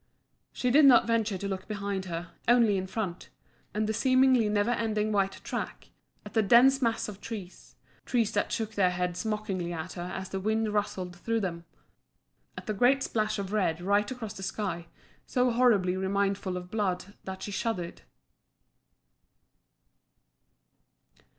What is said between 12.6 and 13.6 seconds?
the great splash of